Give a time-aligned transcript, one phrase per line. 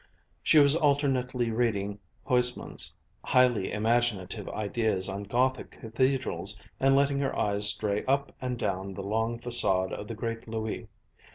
[0.41, 2.91] She was alternately reading Huysmans'
[3.23, 9.03] highly imaginative ideas on Gothic cathedrals, and letting her eyes stray up and down the
[9.03, 10.87] long façade of the great Louis.